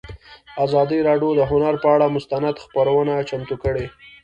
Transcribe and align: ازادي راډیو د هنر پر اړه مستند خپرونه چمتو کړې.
ازادي 0.65 0.99
راډیو 1.07 1.29
د 1.35 1.41
هنر 1.51 1.73
پر 1.83 1.89
اړه 1.95 2.07
مستند 2.15 2.55
خپرونه 2.63 3.13
چمتو 3.29 3.55
کړې. 3.63 3.85